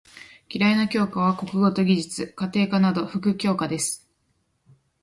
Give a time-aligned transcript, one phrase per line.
[0.49, 4.09] 嫌いな教科は国語と技術・家庭科など副教科です。